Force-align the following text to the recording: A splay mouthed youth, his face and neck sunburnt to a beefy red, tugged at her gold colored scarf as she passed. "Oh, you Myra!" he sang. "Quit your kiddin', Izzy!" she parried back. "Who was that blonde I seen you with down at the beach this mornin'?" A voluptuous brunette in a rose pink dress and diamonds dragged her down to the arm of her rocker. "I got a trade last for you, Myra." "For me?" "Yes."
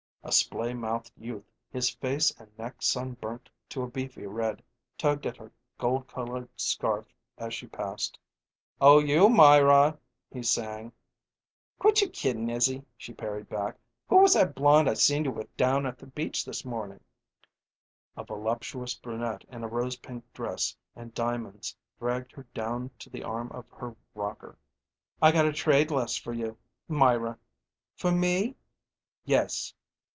A 0.23 0.31
splay 0.33 0.73
mouthed 0.75 1.11
youth, 1.17 1.51
his 1.71 1.89
face 1.89 2.31
and 2.39 2.55
neck 2.57 2.83
sunburnt 2.83 3.49
to 3.69 3.81
a 3.81 3.87
beefy 3.89 4.27
red, 4.27 4.63
tugged 4.95 5.25
at 5.25 5.35
her 5.37 5.51
gold 5.79 6.07
colored 6.07 6.47
scarf 6.55 7.07
as 7.39 7.55
she 7.55 7.65
passed. 7.65 8.19
"Oh, 8.79 8.99
you 8.99 9.27
Myra!" 9.29 9.97
he 10.31 10.43
sang. 10.43 10.93
"Quit 11.79 12.01
your 12.01 12.11
kiddin', 12.11 12.51
Izzy!" 12.51 12.85
she 12.95 13.13
parried 13.13 13.49
back. 13.49 13.77
"Who 14.09 14.17
was 14.19 14.35
that 14.35 14.53
blonde 14.53 14.87
I 14.87 14.93
seen 14.93 15.25
you 15.25 15.31
with 15.31 15.53
down 15.57 15.87
at 15.87 15.97
the 15.97 16.05
beach 16.07 16.45
this 16.45 16.63
mornin'?" 16.63 17.03
A 18.15 18.23
voluptuous 18.23 18.93
brunette 18.93 19.43
in 19.49 19.63
a 19.63 19.67
rose 19.67 19.95
pink 19.97 20.23
dress 20.33 20.77
and 20.95 21.13
diamonds 21.15 21.75
dragged 21.99 22.31
her 22.33 22.43
down 22.53 22.91
to 22.99 23.09
the 23.09 23.23
arm 23.23 23.51
of 23.51 23.65
her 23.75 23.95
rocker. 24.13 24.55
"I 25.21 25.31
got 25.31 25.47
a 25.47 25.51
trade 25.51 25.89
last 25.89 26.19
for 26.21 26.31
you, 26.31 26.57
Myra." 26.87 27.39
"For 27.97 28.11
me?" 28.11 28.55
"Yes." 29.25 29.73